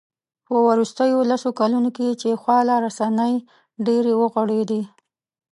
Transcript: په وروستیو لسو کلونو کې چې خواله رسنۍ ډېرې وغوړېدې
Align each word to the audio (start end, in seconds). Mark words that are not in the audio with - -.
په 0.45 0.53
وروستیو 0.67 1.19
لسو 1.31 1.49
کلونو 1.59 1.89
کې 1.97 2.07
چې 2.21 2.39
خواله 2.41 2.75
رسنۍ 2.85 3.33
ډېرې 3.85 4.13
وغوړېدې 4.21 4.81